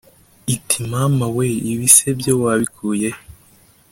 [0.55, 1.47] iti: “mama we!
[1.71, 3.21] ibi se byo wabikuye he?